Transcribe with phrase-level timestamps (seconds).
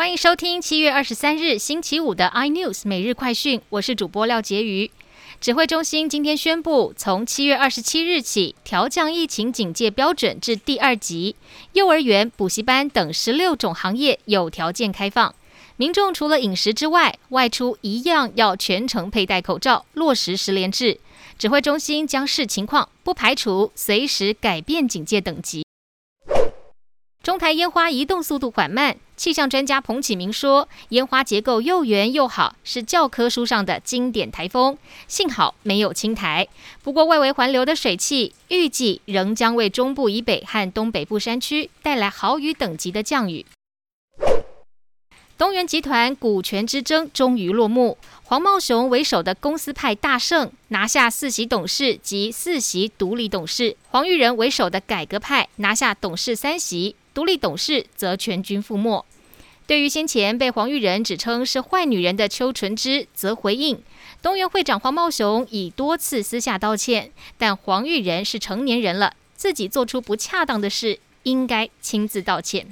[0.00, 4.90] 欢迎收听七月二十三日星期五的 iNews 每日快讯，我是主播廖杰瑜。
[5.42, 11.36] 指挥中心今天宣布，从七月二十七日起调降疫情警戒标准至第二级，
[11.74, 15.34] 幼儿园、补习班等十六种行业有条件开放。
[15.76, 20.98] 民众除了饮食之外，外出一样要全程佩戴口罩，落实十连制。
[21.38, 25.66] 指挥中心将视情况，不排除随时改变警戒等级。
[27.40, 34.76] 台烟花移动速度缓慢，气象专家彭启明说，烟花结构又圆又好，是教科书上的经典台风。
[35.08, 36.46] 幸好没有侵台，
[36.82, 43.46] 不过外围环流的水汽预计仍将为中部以北和东北部山区带来豪雨等级的降雨。
[45.40, 59.02] 东元集团股权之争终于落幕，黄茂雄为首的公司派大胜，拿下四席董事及四席独立董事；黄玉仁为首的改革派拿下董事三席，独立董事则全军覆没。
[59.66, 63.82] 对于先前被黄玉仁指称是坏女人的邱纯芝，则回应
[64.20, 72.66] 东元会长黄茂雄已多次私下道歉，但黄玉仁是成年人了，自己做出不恰当的事，应该亲自道歉。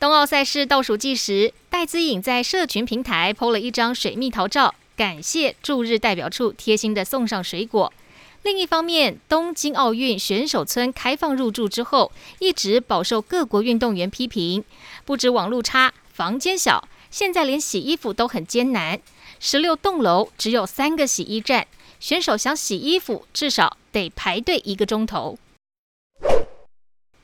[0.00, 7.92] 冬奥赛事倒数计时，戴资颖在社群平台 PO 了一张水蜜桃照，感谢驻日代表处贴心的送上水果。
[8.42, 14.64] 另一方面，东京奥运选手村开放入住之后，一直饱受各国运动员批评，
[15.04, 18.98] 不止网路差、房间小，现在连洗衣服都很艰难。
[19.38, 21.66] 十六栋楼只有三个洗衣站，
[22.00, 25.38] 选手想洗衣服至少得排队一个钟头。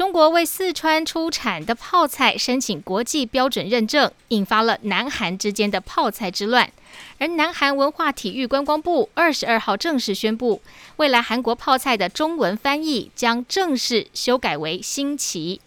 [0.00, 6.72] 中国为四川出产的泡菜申请国际标准认证，引发了南韩之间的泡菜之乱。
[7.18, 10.62] 而南韩文化体育观光部二十二号正式宣布，
[10.96, 15.60] 未来韩国泡菜的中文翻译将正式修改为“新奇”。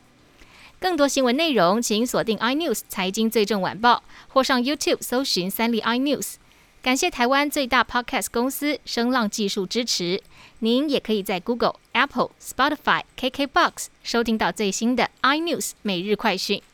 [0.82, 6.38] 更多新闻内容，请锁定 iNews 财经最正晚报，或上 YouTube 搜寻三立 iNews。
[6.84, 10.22] 感谢台湾最大 Podcast 公司声浪技术支持。
[10.60, 16.62] 您也可以在 Google、Apple、Spotify、KKBox 收听到最新的 iNews 每日快讯。